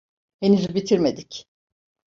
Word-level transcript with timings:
Henüz 0.39 0.75
bitirmedik. 0.75 1.47